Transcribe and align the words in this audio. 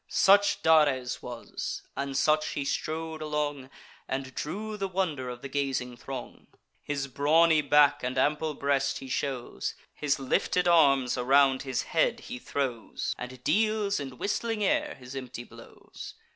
Such 0.07 0.63
Dares 0.63 1.21
was; 1.21 1.83
and 1.95 2.17
such 2.17 2.53
he 2.53 2.65
strode 2.65 3.21
along, 3.21 3.69
And 4.07 4.33
drew 4.33 4.75
the 4.75 4.87
wonder 4.87 5.29
of 5.29 5.43
the 5.43 5.47
gazing 5.47 5.95
throng. 5.95 6.47
His 6.81 7.05
brawny 7.05 7.61
back 7.61 8.01
and 8.01 8.17
ample 8.17 8.55
breast 8.55 8.97
he 8.97 9.07
shows, 9.07 9.75
His 9.93 10.17
lifted 10.17 10.67
arms 10.67 11.19
around 11.19 11.61
his 11.61 11.83
head 11.83 12.21
he 12.21 12.39
throws, 12.39 13.13
And 13.19 13.43
deals 13.43 13.99
in 13.99 14.17
whistling 14.17 14.63
air 14.63 14.95
his 14.95 15.15
empty 15.15 15.43
blows. 15.43 16.15